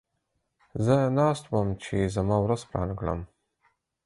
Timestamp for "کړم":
2.99-3.19